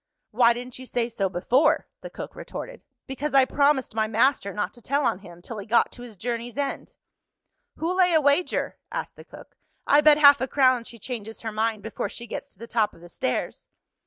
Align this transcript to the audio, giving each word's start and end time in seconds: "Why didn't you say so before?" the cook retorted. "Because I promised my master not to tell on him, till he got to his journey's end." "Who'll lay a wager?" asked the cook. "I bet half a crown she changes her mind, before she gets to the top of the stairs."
"Why 0.31 0.53
didn't 0.53 0.79
you 0.79 0.87
say 0.87 1.09
so 1.09 1.29
before?" 1.29 1.87
the 2.01 2.09
cook 2.09 2.35
retorted. 2.35 2.81
"Because 3.05 3.35
I 3.35 3.45
promised 3.45 3.93
my 3.93 4.07
master 4.07 4.51
not 4.51 4.73
to 4.73 4.81
tell 4.81 5.05
on 5.05 5.19
him, 5.19 5.43
till 5.43 5.59
he 5.59 5.67
got 5.67 5.91
to 5.91 6.01
his 6.01 6.17
journey's 6.17 6.57
end." 6.57 6.95
"Who'll 7.75 7.97
lay 7.97 8.11
a 8.15 8.19
wager?" 8.19 8.79
asked 8.91 9.15
the 9.15 9.23
cook. 9.25 9.55
"I 9.85 10.01
bet 10.01 10.17
half 10.17 10.41
a 10.41 10.47
crown 10.47 10.85
she 10.85 10.97
changes 10.97 11.41
her 11.41 11.51
mind, 11.51 11.83
before 11.83 12.09
she 12.09 12.25
gets 12.25 12.49
to 12.53 12.57
the 12.57 12.65
top 12.65 12.95
of 12.95 13.01
the 13.01 13.09
stairs." 13.09 13.69